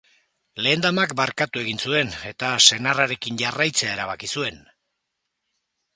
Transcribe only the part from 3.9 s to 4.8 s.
erabaki zuen.